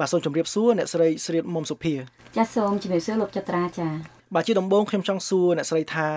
[0.00, 1.94] បាទសូមជម្រាបសួរអ្នកស្រីស្រីមុំសុភា
[2.36, 3.88] ចាសសូមជម្រាបសួរលោកចត្រាចា
[4.34, 6.08] បាទជាដំបូងខ្ញុំចង់សួរអ្នកស្រីថា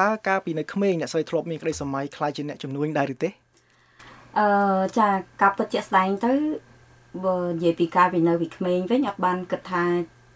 [0.00, 3.30] តើកាលពីនៅក្មេងអ្នកស្រីធ្លាប់មានក្តីសម័យខ្លាចជាអ្នកជំនួញដែរឬទេ
[4.38, 4.48] អឺ
[4.98, 5.08] ចា
[5.42, 6.32] កាប់ពិតជាក់ស្ដែងទៅ
[7.24, 9.84] បើនិយាយពីកាលពីនៅពីក្មេងវិញអត់បានគិតថា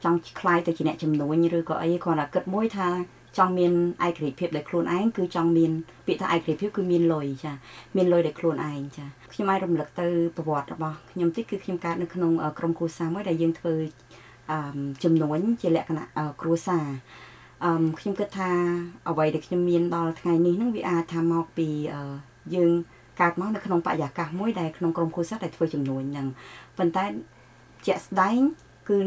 [0.05, 2.89] ចង់ខ្លាយទៅជាអ្នកជំនួញឬក៏អីគ្រាន់តែគិតមួយថា
[3.39, 3.73] ចង់មាន
[4.07, 5.73] ឯករាជ្យភាពដោយខ្លួនឯងគឺចង់មាន
[6.07, 7.53] ពាក្យថាឯករាជ្យភាពគឺមានលុយចា
[7.97, 10.07] មានលុយដោយខ្លួនឯងចាខ្ញុំអាចរំលឹកទៅ
[10.37, 13.75] ប្រវត្តិរបស់ខ្ញុំតិចគឺខ្ញុំកើតនៅក្នុងក្រុមគ្រួសារមួយដែលយើងធ្វើ
[14.51, 14.59] អឺ
[15.05, 16.07] ចំនួនជាលក្ខណៈ
[16.41, 16.87] គ្រួសារ
[17.65, 18.51] អឺខ្ញុំគិតថា
[19.09, 21.69] អ្វីដែលខ្ញុំមានដល់ថ្ងៃនេះនឹងវាអាចថាមកពី
[22.55, 22.71] យើង
[23.21, 26.27] កើតមកនៅក្នុងបរិយាកាសមួយដែលក្នុងក្រុមគ្រួសារដែលធ្វើចំនួនហ្នឹង
[26.79, 27.05] ប៉ុន្តែ
[27.87, 28.39] ជាក់ស្ដែង
[28.89, 28.99] គឺ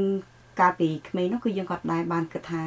[0.60, 2.62] កាលពីក្មេងនោះគឺយើងគាត់ដែរបានគិតថា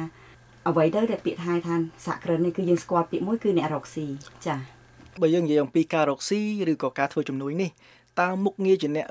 [0.67, 4.05] អ្វីទៅដែលពាក្យថាថាសហគ្រិននេះគឺយើងស្គាល់ពាក្យមួយគឺអ្នករកស៊ី
[4.45, 4.59] ចា៎
[5.21, 6.39] បើយើងនិយាយអំពីការរកស៊ី
[6.71, 7.69] ឬក៏ការធ្វើជំនួយនេះ
[8.19, 9.05] តើមុខងារជាអ្នក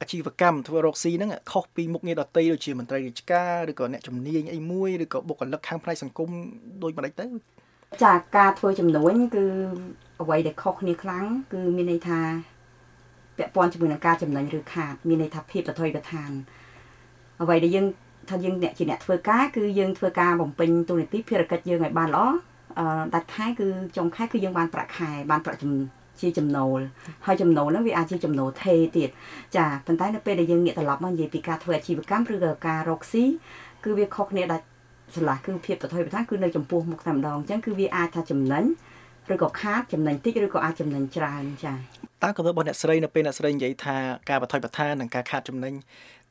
[0.00, 6.28] អាជីវកម្មធ្វើរកស៊ីហ្នឹងខុសពីមុខងារដទៃដូចជាមន្ត្រីរាជការឬក៏អ្នកជំនាញអីមួយឬក៏បុគ្គលិកខាងផ្នែកសង្គម
[6.82, 7.26] ដូចមិនដេចទៅ
[8.04, 9.44] ចាការធ្វើចំនួនគឺ
[10.22, 12.20] អ្វីដែលខុសគ្នាខ្លាំងគឺមានន័យថា
[13.38, 16.30] ពាក់ព័ន្ធជាមួយនឹងការចំណេញឬខាតមានន័យថាភាពប្រថុយប្រឋាន
[17.42, 17.86] អ្វីដែលយើង
[18.30, 22.26] ថាយើងអ្នកជាអ្នកធ្វើការគឺយើងធ្វើការបំពេញទូនាទីភារកិច្ចយើងឲ្យបានល្អ
[22.78, 25.60] អឺដាច់ខែគឺចុងខែគឺយើងបានប្រាក់ខែបានប្រាក់
[26.20, 26.78] ជាចំណូល
[27.26, 29.10] ហើយចំណូលហ្នឹងវាអាចជាចំណូលថេទៀត
[29.56, 33.24] ចាប៉ុន្តែនៅពេលដែលយើងងាកត្រឡប់មកនិយាយពីការធ្វើអាជីវកម្មឬក៏ការរកស៊ី
[33.84, 34.64] គឺវាខុសគ្នាដាច់
[35.14, 38.64] ស្រឡះគឺភាពប្រថុយប្រថានគឺនៅចំពោះមុខតែម្ដងអញ្ចឹងគឺវាអាចថាចំណេញ
[39.32, 41.74] ឬក៏ខាតចំណេញតិចឬក៏អាចចំណេញច្រើនចា
[42.22, 43.96] តើគំនិតរបស់អ្នកស្រីនៅពេលអ្នកស្រីនិយាយថា
[44.28, 45.74] ការបថុយប្រថាននិងការខាតចំណេញ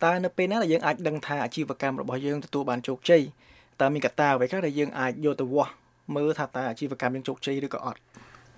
[0.04, 3.24] តើនៅពេលណាដែលយើងអាចដឹងថាអាជីវកម្មរបស់យើងទទួលបានជោគជ័យ
[3.82, 5.72] តើមានកត្តាអ្វីខ្លះដែលយើងអាចយកទៅវាស់
[6.16, 8.00] មើលថាតើអាជីវកម្មយើងជោគជ័យឬក៏អត់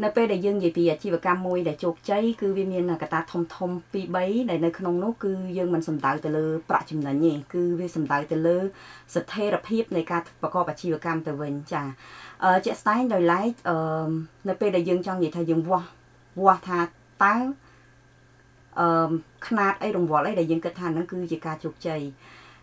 [0.03, 8.57] នៅពេលដែលយើងនិយាយពីអាជីវកម្មមួយដែលជោគជ័យគឺវាមានកត្តាធំធំ2 3ដែលនៅក្នុងនោះគឺយើងមិនសំដៅទៅលើប្រាក់ចំណេញទេគឺវាសំដៅទៅលើ
[9.15, 11.83] ស្ថិរភាពនៃការប្រកបអាជីវកម្មទៅវិញចា
[12.43, 13.77] អឺជាក់ស្ដែងដោយឡែកអឺ
[14.49, 15.87] នៅពេលដែលយើងចង់និយាយថាយើងវាស់
[16.43, 16.79] វាស់ថា
[17.23, 17.33] តើ
[18.79, 19.11] អឺ
[19.47, 22.01] ຂណាតអីរង្វាល់អីដែលយើងគិតថាហ្នឹងគឺជាការជោគជ័យ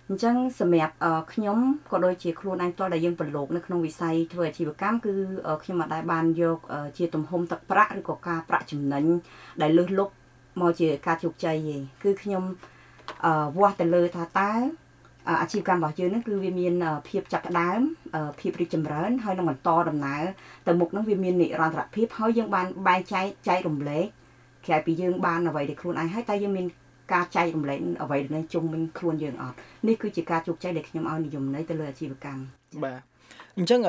[0.08, 0.94] អញ្ចឹងសម្រាប់
[1.32, 1.58] ខ្ញុំ
[1.90, 5.12] ក៏ដូចជាខ្លួនឯងផ្ទាល់ដែលយើងប្រឡូកនៅក្នុងវិស័យធ្វើអាជីវកម្មគឺ
[5.62, 6.58] ខ្ញុំមិនដែលបានយក
[6.98, 9.04] ជាទំហំទឹកប្រាក់ឬក៏ការប្រាក់ចំណេញ
[9.62, 10.14] ដែលលើសលប់
[10.60, 12.42] មកជាការជោគជ័យទេគឺខ្ញុំ
[13.58, 14.52] វាស់ទៅលើថាតើ
[15.42, 16.74] អាជីវកម្មរបស់យើងហ្នឹងគឺវាមាន
[17.08, 17.80] ភាពចាប់ផ្ដើម
[18.40, 20.22] ភាពរីកចម្រើនហើយនឹងបន្តដំណើរ
[20.66, 24.06] ទៅមុខហ្នឹងវាមាននិរន្តរភាពហើយយើងបានបែងចែកចែករំលែក
[24.66, 26.66] ក្រៅពីយើងបានអ្វីដែលខ្លួនឯងហើយតែយើងមាន
[27.12, 29.56] ការចែករំលែកអ្វីដែលជុំវិញខ្លួនយើងអត់
[29.86, 32.42] នេះគឺជាការជោគជ័យដែលខ្ញុំឲ្យនិយមន័យទៅលើអាជីវកម្ម
[32.84, 33.00] បាទ
[33.58, 33.80] អញ្ចឹង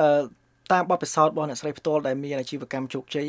[0.72, 3.28] តាមបទពិសោធន៍របស់អ្នកស្រីផ្ទាល់ដែលមានអាជីវកម្មជោគជ័យ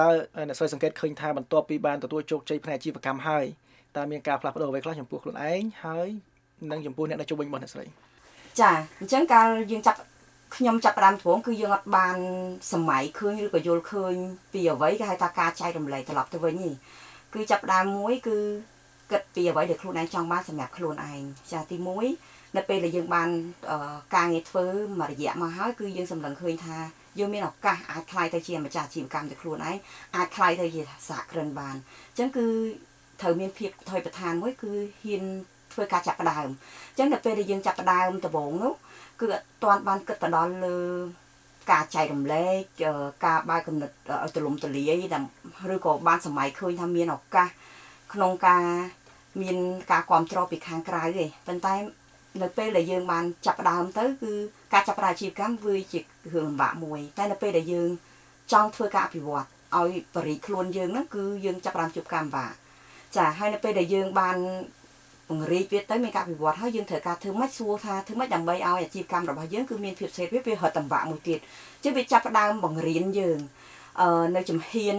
[0.00, 0.08] តើ
[0.48, 3.44] អ្នកស្រីសង្កេតឃើញថាបន្ទាប់ពីបានទទួលជោគជ័យផ្នែកអាជីវកម្មហើយ
[3.96, 6.08] តើមានការផ្លាស់ប្ដូរអ្វីខ្លះចំពោះខ្លួនឯងហើយ
[6.70, 7.84] និងចំពោះអ្នកនៅជុំវិញរបស់អ្នកស្រី
[8.60, 9.98] ចាអញ្ចឹងកាលយើងចាប់
[10.56, 12.16] ខ្ញុំចាប់ផ្ដើមត្រង់គឺយើងអត់បាន
[12.72, 14.14] សម័យឃើញឬក៏យល់ឃើញ
[14.52, 16.74] ពីអ្វីគេហៅថាការចែករំលែកត្រឡប់ទៅវិញនេះ
[17.34, 18.36] គឺចាប់ផ្ដើមមួយគឺ
[19.10, 21.20] គិតពីអ្វីដែលខ្លួនឯងចង់បានសម្រាប់ខ្លួនឯង
[21.52, 21.76] ចាទី
[22.16, 23.28] 1នៅពេលដែលយើងបាន
[24.14, 24.64] ការងារធ្វើ
[25.00, 26.76] មួយរយៈមកហើយគឺយើងសម្លឹងឃើញថា
[27.18, 29.76] យើងមានឱកាសអាចខ្លាយទៅជាម្ចាស់អាជីវកម្មទៅខ្លួនឯង
[30.16, 31.76] អាចខ្លាយទៅជាសហគ្រិនបាន
[32.10, 32.46] អញ្ចឹងគឺ
[33.20, 34.72] ត្រូវមានភាពថយប្រឋានមួយគឺ
[35.02, 35.22] ហ៊ាន
[35.72, 36.48] ធ្វើការចាប់ផ្ដើម
[36.90, 38.74] អញ្ចឹងនៅពេលដែលយើងចាប់ផ្ដើមដំបូងនោះ
[39.20, 40.76] គឺអត់ទាន់បានគិតទៅដល់លើ
[41.70, 42.62] ការចែករំលែក
[43.26, 44.92] ការបើកគំនិតឲ្យទលំទលាយ
[45.74, 47.48] ឬក៏បានសម័យឃើញថាមានឱកាស
[48.12, 48.62] ក្នុងការ
[49.42, 49.56] មាន
[49.90, 51.74] ការគ្រប់គ្រងពីខាងក្រៅទេប៉ុន្តែ
[52.42, 54.32] នៅពេលដែលយើងបានចាប់ផ្ដើមទៅគឺ
[54.72, 57.90] ការចាប់ផ្ដើមអាជីវកម្មវាជារឿងលំបាកមួយ តែនៅពេលដែលយើង
[58.52, 59.46] ចង់ធ្វើការអភិវឌ្ឍ
[59.76, 62.46] ឲ្យបរិយខ្លួនយើងហ្នឹងគឺយើងចាប់ផ្ដើមជួបកម្មបា
[63.16, 64.36] ចាហើយនៅពេលដែលយើងបាន
[65.28, 71.38] ពង្រីកវាទៅមានការវិវត្តហើយយើងត្រូវការធ្វើម៉េចសួរថាធ្វើម៉េចដើម្បីឲ្យអាជីវកម្មរបស់យើងគឺមានភាពសេរីវាហត់តម្បាក់មួយទៀត
[71.82, 73.38] ជាវាចាប់ផ្ដើមបង្រៀនយើង
[74.00, 74.96] អឺនៅជំហាន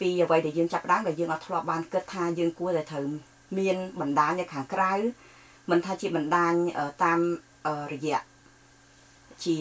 [0.00, 3.06] ពីអ្វីដែលយើងចាប់ផ្ដើមដែលយើងអត់ធ្លាប់បានគិតថាយើងគួរតែត្រូវ
[3.58, 4.92] មានបណ្ដាញនៅខាងក្រៅ
[5.70, 6.52] មិនថាជាបណ្ដាញ
[7.04, 7.18] តាម
[7.92, 8.20] រយៈ
[9.44, 9.56] ជា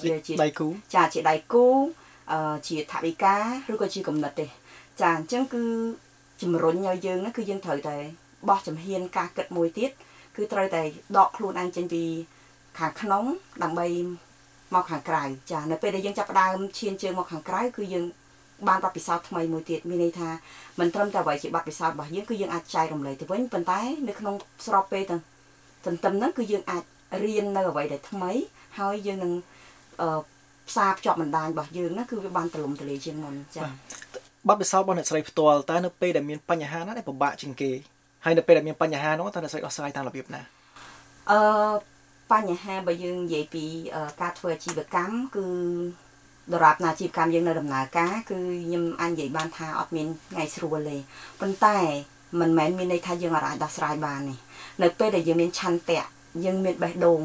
[0.00, 1.66] ជាជាដៃគូចាជាដៃគូ
[2.68, 3.36] ជាថវិកា
[3.72, 4.46] ឬក៏ជាកំណត់ទេ
[5.00, 5.64] ចាអញ្ចឹងគឺ
[6.42, 7.96] ជំរុញឲ្យយើងគឺយើងត្រូវតែ
[8.48, 9.90] បោះចំហៀនការគិតមួយទៀត
[10.36, 10.82] គឺត្រូវតែ
[11.16, 12.04] ដកខ្លួនឯងចេញពី
[12.78, 13.24] ខាងក្នុង
[13.62, 13.86] ដើម្បី
[14.74, 15.22] មកខាងក្រៅ
[15.52, 18.04] ចានៅពេលដែលយើងចាប់ផ្ដើមឈានជើងមកខាងក្រៅគឺយើង
[18.68, 20.28] បានបទពិសោធន៍ថ្មីមួយទៀតមានន័យថា
[20.80, 24.34] មិនត្រឹមតែអ្វីជាបទពិសោធន៍របស់យើងគឺយើងអាចចែករំលែកទៅវិញប៉ុន្តែនៅក្នុង
[24.66, 25.20] ស្របពេលទាំង
[25.86, 26.82] ទន្ទឹមហ្នឹងគឺយើងអាច
[27.24, 28.32] រៀននៅអ្វីដែលថ្មី
[28.78, 29.32] ហើយយើងនឹង
[30.00, 30.20] អឺ
[30.68, 33.68] ផ្សារភ្ជាប់បណ្ដាញរបស់យើងណាគឺវាបានទលំទលាយជាងមុនចា៎
[34.48, 37.70] បទពិសោធន៍របស់អ្នកស្រីផ្ទាល់តើនៅពេលដែលមានបញ្ហាណាដែលពិបាកជាងគេ
[38.24, 40.42] ហើយនៅពេលដែលមានបញ្ហានោះតើអ្នកស្រីដោះស្រាយតាមរបៀបណា
[41.30, 41.40] អឺ
[42.32, 43.64] បញ្ហាបើយើងនិយាយពី
[44.20, 45.46] ការធ្វើអាជីវកម្មគឺ
[46.54, 50.96] ដរាបណាអាជីវកម្មយើងនៅដំណើរការគឺខ្ញុំអាចនិយាយបានថាអត់មានថ្ងៃស្រួលទេ
[51.40, 51.78] ប៉ុន្តែ
[52.40, 54.34] មិនមែនមានន័យថាយើងអាចដោះស្រាយបានទេ
[54.82, 56.04] នៅពេលដែលយើងមានឆន្ទៈ
[56.44, 57.20] យើងមានបេះដូង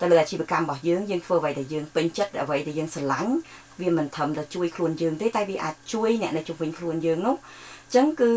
[0.00, 3.32] ទៅលើអាជីវកម្មរបស់យើងយើងធ្វើអ្វីដែលយើងពេញចិត្តអ្វីដែលយើងស្រឡាញ់
[3.80, 8.30] វាមិនត្រឹមតែជួយខ្លួនយើងទេតែវាអាចជួយអ្នកនៅជុំវិញខ្លួនយើងនោះអញ្ចឹងគឺ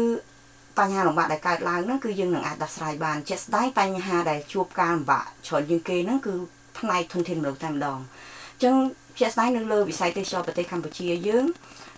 [0.80, 6.34] បញ្ហាលំបាកដែលកើតឡើងហ្នឹងគឺយើងនឹងអាចដោះស្រាយបានជាក់ស្ដែងបញ្ហាដែលជួបការលំបាកច្រើនជាងគេហ្នឹងគឺ
[6.80, 8.76] ផ្នែកធនធានមនុស្សតែម្ដងអញ្ចឹង
[9.20, 11.46] ជាក់ស្ដែងនៅលើវិស័យទេសចរប្រទេសកម្ពុជាយើង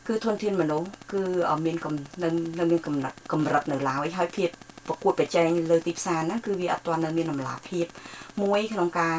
[0.08, 1.22] គឺធនធានមនុស្សគឺ
[1.66, 1.76] មាន
[2.24, 2.30] នៅ
[2.60, 4.50] នៅមានកម្រិតកម្រិតនៅឡើយហើយភាព
[4.88, 7.86] ប្រកួតប្រជែងលើទីផ្សារហ្នឹងគឺវាអត់ទាន់នៅមានតម្លាភាព
[8.42, 9.16] មួយក្នុងការ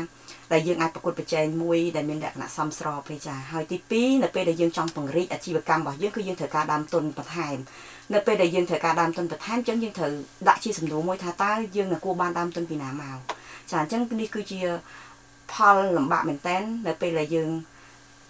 [0.53, 7.57] ដែលយើងអាចប្រកួតប្រជែងមួយដែលមានលក្ខណៈសមស្របទេចាហើយទី2នៅពេលដែលយើងចង់ពង្រីកអាជីវកម្មរបស់យើងគឺយើងត្រូវការដើមទុនបន្ថែម
[8.15, 10.13] នៅពេលដែលយើងត្រូវការដើមទុនបន្ថែមអញ្ចឹងយើងត្រូវ
[10.49, 13.19] ដាក់ជាសំណួរមួយថាតើយើងនឹងគួរបានដើមទុនពីណាមក
[13.71, 14.61] ចាអញ្ចឹងនេះគឺជា
[15.53, 17.51] ផលលំបាកមែនតើនៅពេលដែលយើង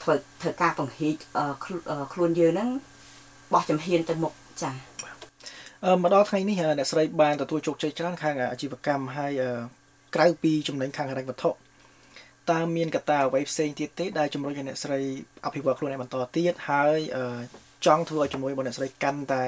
[0.03, 1.17] ធ្វើធ្វើការពង្រីក
[2.12, 2.69] ខ្លួនយើងហ្នឹង
[3.53, 4.95] បោះចំហៀនទៅមុខចាអឺ
[6.02, 9.32] មកដល់ថ្ងៃនេះអ្នកស្រីបានទទួលជោគជ័យច្រើនខាងអាជីវកម្មហើយ
[10.14, 11.50] ក្រៅពីចំណេញខាងហិរញ្ញវត្ថុ
[12.50, 15.00] តើមានកត្តាអ្វីផ្សេងទៀតទេដែលជំរុញឲ្យអ្នកស្រី
[15.44, 16.99] អភិវឌ្ឍខ្លួនឯងបន្តទៀតហើយ
[17.87, 19.44] ចង់ធ្វើឲ្យជំនួយរបស់អ្នកស្រីកាន់តែ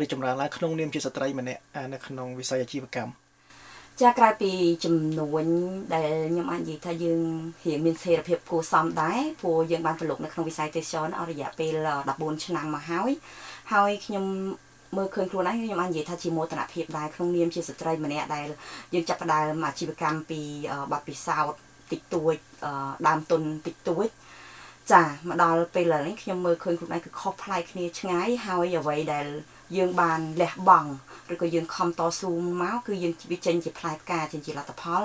[0.00, 1.60] រីកចម្រើនឡើងក្នុងនាមជាស្ត្រីម្នាក់
[1.92, 3.12] នៅក្នុងវិស័យអាជីវកម្ម
[4.02, 4.50] ចាក្រៅពី
[4.84, 5.44] ចំនួន
[5.94, 7.20] ដែលខ្ញុំអាចនិយាយថាយើង
[7.66, 11.74] រៀងមានសេរីភាពគួរសមដែរព្រោះយើងបានប្រឡូកនៅក្នុងវិស័យទេសចរអស់រយៈពេល
[12.10, 13.10] 14ឆ្នាំមកហើយ
[13.72, 14.24] ហើយខ្ញុំ
[14.96, 18.48] មើលឃើញខ្លួនឯងខ្ញុំអាចនិយាយថាជាមោទនភាពដែរក្នុងនាមជាស្ត្រីម្នាក់ដែល
[18.94, 20.40] យើងចាប់ផ្ដើមអាជីវកម្មពី
[20.92, 21.58] បទពិសោធន៍
[21.92, 22.34] តិចតួច
[23.08, 24.08] ដើមទុនតិចតួច
[24.92, 29.26] ចាមកដល់ពេលឥឡូវនេះខ្ញុំមើលឃើញខ្លួនឯងគឺខុសប្លែកគ្នាឆ្ងាយហើយអ្វីដែល
[29.76, 30.90] យើងបានលះបង់
[31.32, 32.30] ឬក៏យើងខំតស៊ូ
[32.62, 35.02] មកគឺយើងវាចេញជាផ្លែផ្កាចេញជាលទ្ធផល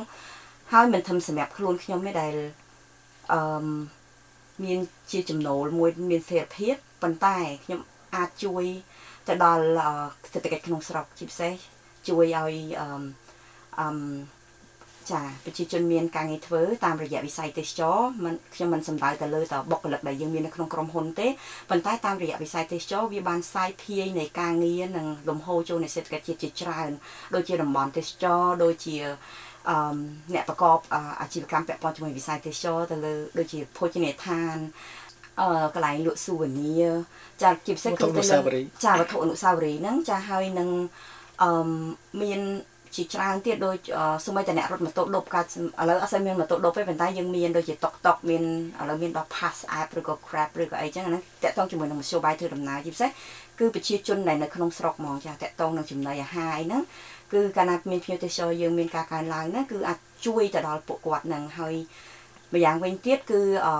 [0.71, 2.35] ហើយមិនធំសម្រាប់ខ្លួនខ្ញុំទេដែល
[3.33, 3.67] អឺ
[4.63, 4.79] មាន
[5.11, 7.79] ជាចំណូលមួយមានសេរីភាពប៉ុន្តែខ្ញុំ
[8.15, 8.65] អាចជួយ
[9.29, 9.63] ទៅដល់
[10.31, 11.53] សេដ្ឋកិច្ចក្នុងស្រុកជាពិសេស
[12.07, 12.87] ជួយឲ្យអឺ
[13.79, 13.89] អឺ
[15.11, 21.27] ចាប្រជាជនមានការងារធ្វើតាមរយៈវិស័យទេសចរមិនខ្ញុំមិនសំដៅទៅលើតបុគ្គលិកដែលយើងមាននៅក្នុងក្រុមហ៊ុនទេ
[21.69, 26.91] ប៉ុន្តែតាមរយៈវិស័យទេសចរវាបានសាយភាយនៃការងារនិងលំហូរចូលនៃសេដ្ឋកិច្ចជាតិជាច្រើន
[27.33, 28.95] ដូចជាតំបន់ទេសចរដូចជា
[29.69, 29.77] អឺ
[30.33, 30.77] អ្នកប្រកប
[31.21, 35.08] អាជីវកម្មពាក់ព័ន្ធជាមួយវិស័យទេសចរទៅលើដូចជាភោជនីយដ្ឋានអឺ
[35.75, 36.71] កន្លែងលក់ស៊ូវនី
[37.41, 40.69] ចាជាពិសេសគឺទៅលើចាវត្ថុអនុស្សាវរីយ៍ហ្នឹងចាហើយនឹង
[41.41, 41.69] អឺ
[42.21, 42.41] មាន
[42.95, 43.77] ជាច្រើនទៀតដូច
[44.25, 45.43] សូម្បីតែអ្នករត់ម៉ូតូដប់កាឥ
[45.89, 48.43] ឡូវអត់សូវមានម៉ូតូដប់ទេប៉ុន្តែយើងមានដូចជាតុកតុកមាន
[48.81, 53.09] ឥឡូវមានដល់ Pass App ឬក៏ Grab ឬក៏អីចឹងហ្នឹងតាក់ទងជាមួយនឹងមធ្យោបាយធ្វើដំណើរជាពិសេស
[53.59, 56.81] គឺប្រជាជនដែលនៅក្នុងស្រុកហ្មងចាតាក់ទងនឹងចំណីអាហារអីហ្នឹង
[57.33, 61.75] គឺកាលណាមានភ្ញៀវទេសចរយើងមានការកើនឡើងហ្នឹងគឺអាចជួយទៅដល់ពួកគាត់ហ្នឹងហើយ
[62.53, 63.73] ម្យ៉ាងវិញទៀតគឺអឺ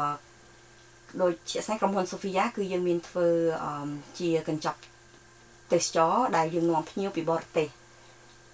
[1.22, 3.28] ដូចជាក់ស្ដែងក្រុមហ៊ុន Sofia គឺយើងមានធ្វើ
[4.20, 4.80] ជាកញ្ចប់
[5.74, 7.70] ទេសចរដែលយើងនាំភ្ញៀវពីបរទេស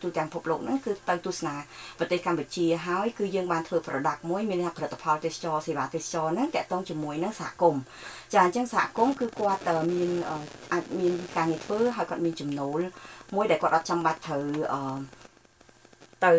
[0.01, 1.55] ទូទាំងពិភពលោកហ្នឹងគឺទៅទស្សនា
[1.99, 7.81] ប្រទេសកម្ពុជាហើយគឺយើងបានធ្វើ product មួយមានថាផលិតផលទេសចរសេវាទេសចរហ្នឹងតកតងជាមួយនឹងសហគមន៍
[8.33, 9.61] ចាអញ្ចឹងសហគមន៍គឺគាត់
[9.93, 10.09] មាន
[10.71, 12.79] អាចមានការងារធ្វើហើយគាត់មានចំណូល
[13.35, 14.45] មួយដែលគាត់អត់ចាំបាច់ត្រូវ
[16.25, 16.33] ទៅ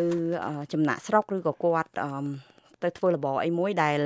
[0.72, 1.90] ចំណាក់ស្រុកឬក៏គាត់
[2.82, 4.00] ទៅធ្វើរបរអីមួយដែល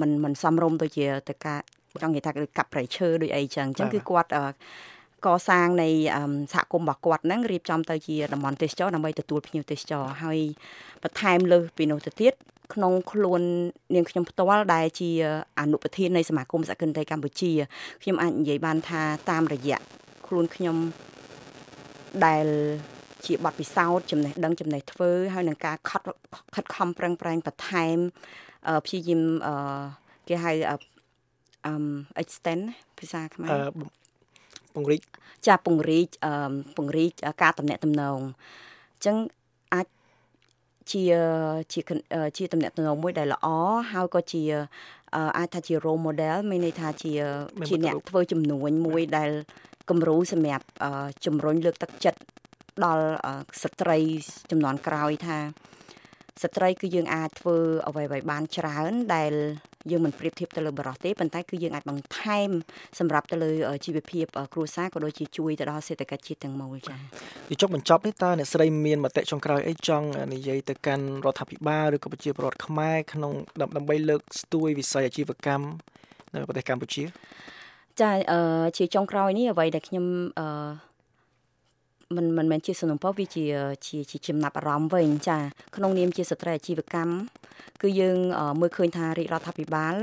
[0.00, 1.60] មិនមិនសំរុំដូចជាទៅការ
[2.02, 4.30] ចង់និយាយថាដូចកាប់ប្រៃឈើដូចអីចឹងអញ្ចឹងគឺគាត់
[5.26, 5.88] កសាងនៃ
[6.54, 10.38] សហគមន៍របស់គាត់ហ្នឹងរៀបចំទៅជាតំបន់ទេសចរដើម្បីទទួលភ្ញៀវទេសចរហើយ
[11.02, 12.34] បន្ថែមលើសពីនោះទៅទៀត
[12.74, 13.40] ក្នុងខ្លួន
[13.94, 15.10] នាងខ្ញុំផ្ទាល់ដែលជា
[15.60, 17.52] អនុប្រធាននៃសមាគមសក្កិនតីកម្ពុជា
[18.02, 19.78] ខ្ញុំអាចនិយាយបានថាតាមរយៈ
[20.26, 20.76] ខ្លួនខ្ញុំ
[22.26, 22.46] ដែល
[23.26, 26.02] ជាបទពិសោធន៍ចំណេះដឹងចំណេះធ្វើហើយនឹងការខិត
[26.54, 27.96] ខិតខំប្រឹងប្រែងបន្ថែម
[28.84, 29.22] ព្យាយាម
[30.28, 31.74] គេហៅអឺ
[32.22, 32.62] extend
[32.98, 33.50] ភាសាខ្មែរ
[34.74, 35.02] ពង្រីក
[35.46, 37.12] ចាពង្រីកអឺពង្រីក
[37.42, 38.18] ការតំណាក់តំណង
[38.94, 39.16] អញ្ចឹង
[39.74, 39.86] អាច
[40.92, 41.02] ជា
[41.72, 41.80] ជា
[42.38, 43.46] ជាតំណាក់តំណងមួយដែលល្អ
[43.92, 44.42] ហើយក៏ជា
[45.38, 47.12] អាចថាជា role model មានន័យថាជា
[47.68, 49.30] ជាអ្នកធ្វើចំនួនមួយដែល
[49.90, 50.64] គំរូសម្រាប់
[51.24, 52.20] ជំរុញលើកទឹកចិត្ត
[52.86, 53.06] ដល់
[53.62, 53.98] ស្ត្រី
[54.50, 55.38] ចំនួនក្រោយថា
[56.42, 57.56] ស្ត្រីគឺយើងអាចធ្វើ
[57.88, 59.32] អ្វីៗបានច្រើន ដែល
[59.90, 62.50] យើងមិនប្រៀបធៀបទៅលើបរិសុទ្ធទេប៉ុន្តែគឺយើងអាចបន្ថែម
[62.98, 63.52] សម្រាប់ទៅលើ
[63.84, 66.98] ជីវភាពគ្រួសារក៏ដូចជាជួយទៅដល់សេដ្ឋកិច្ចជាតិទាំងមូលចា៎
[67.48, 73.32] ពីចុងបញ្ចប់នេះតើអ្នកស្រីមានមតិចុងក្រោយអីចង់និយាយទៅកាន់រដ្ឋាភិបាលឬក៏ប្រជាពលរដ្ឋខ្មែរក្នុង
[73.76, 75.66] ដើម្បីលើកស្ទួយវិស័យអាជីវកម្ម
[76.34, 77.04] នៅប្រទេសកម្ពុជា
[78.00, 78.40] ចាអឺ
[78.76, 80.04] ជាចុងក្រោយនេះអ្វីដែលខ្ញុំ
[80.40, 80.46] អឺ
[82.16, 83.44] មិនមិនមែនជាសំណុំពរវាជា
[83.86, 85.38] ជាជាចំណាប់អារម្មណ៍វិញចា
[85.76, 87.12] ក្នុងនាមជាស្ត្រីអាជីវកម្ម
[87.82, 88.18] គឺយើង
[88.60, 89.94] មើលឃើញថារាជរដ្ឋាភិបាល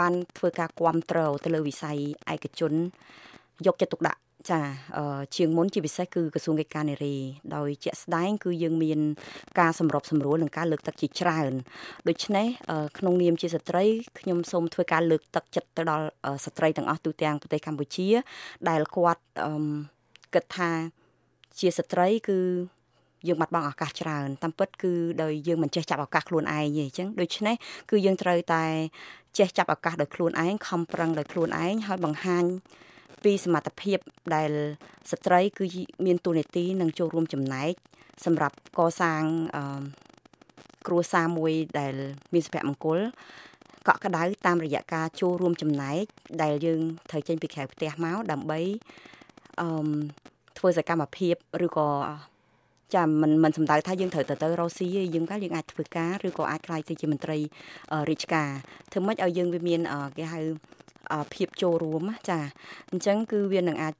[0.00, 1.98] បានធ្វើការគ្រប់គ្រងទៅលើវិស័យ
[2.32, 2.72] ឯកជន
[3.66, 4.60] យកចិត្តទុកដាក់ចា
[5.36, 7.16] ជាងមុនជាពិសេសគឺក្រសួងកិច្ចការនារី
[7.54, 9.00] ដោយជាក់ស្ដែង គឺយើងមាន
[9.60, 11.52] ការសម្របសម្រួលនិងការលើកទឹកជាច្រើន
[12.08, 12.46] ដូច្នេះ
[12.98, 13.84] ក្នុងនាមជាស្ត្រី
[14.20, 16.06] ខ្ញុំសូមធ្វើការលើកទឹកចិត្តទៅដល់
[16.44, 18.08] ស្ត្រីទាំងអស់ទូទាំងប្រទេសកម្ពុជា
[18.68, 19.22] ដែលគាត់
[20.34, 20.70] គិតថា
[21.58, 22.38] ជាស្ត្រីគឺ
[23.26, 24.92] យើងបាត់បង់ឱកាសច្រើនតាមពិតគឺ
[25.22, 27.54] ដោយយើងមិនចេះចាប់ឱកាសខ្លួនឯងទេអញ្ចឹងដូច្នេះ
[27.90, 28.64] គឺយើងត្រូវតែ
[29.38, 32.44] ចេះចាប់ឱកាសដោយខ្លួនឯងខំប្រឹងដោយខ្លួនឯងហើយបង្ហាញ
[33.24, 33.98] ពីសមត្ថភាព
[34.34, 34.50] ដែល
[35.10, 35.64] ស្ត្រី គឺ
[36.06, 37.72] មានទូនាទីនិងចូលរួមចំណែក
[38.24, 39.22] សម្រាប់កសាង
[39.56, 39.82] អឺ
[40.86, 41.94] គ្រួសារមួយដែល
[42.32, 42.98] មានសុភមង្គល
[43.88, 46.02] កក់ក្ដៅតាមរយៈការចូលរួមចំណែក
[46.42, 46.80] ដែលយើង
[47.10, 48.60] ត្រូវចេញពីក្រៅផ្ទះមកដើម្បី
[49.62, 49.70] អឺ
[50.58, 51.34] ធ្វើសកម្មភាព
[51.66, 51.88] ឬក៏
[52.94, 57.38] ចាំមិនមិនសំដៅថាយើងត្រូវទៅទៅរ៉ូស៊ីទេយើងក៏យើងអាចធ្វើការឬក៏អាចខ្លាយទៅជាមន្ត្រី
[58.10, 58.50] រាជការ
[58.92, 59.80] ធ្វើម៉េចឲ្យយើងវាមាន
[60.16, 60.40] គេហៅ
[61.34, 62.38] ភាពចូលរួមចា
[62.90, 63.94] អញ្ចឹងគឺវានឹងអាច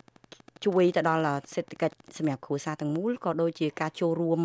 [0.67, 1.23] ជួយទៅដល់
[1.55, 4.41] សេដ្ឋកិច្ចសម្រាប់គ្រួសារទាំងមូលក៏ដូចជាការចូលរួម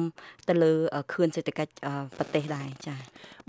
[0.50, 0.74] ទៅលើ
[1.14, 1.72] ខឿនសេដ្ឋកិច្ច
[2.18, 3.00] ប្រទេសដែរចា៎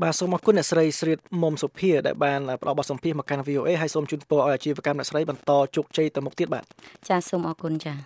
[0.03, 6.65] បាទសូមអរគុណអ្នកស្រីស្រីមុំសុភាដែលបានផ្ដល់បទសម្ភាសន៍មកកាន់ VOA ហើយសូមជូនពរឲ្យអាជីវកម្មអ្នកស្រីបន្តជោគជ័យទៅមុខទៀតបាទ
[7.09, 7.97] ចា៎សូមអរគុណចា៎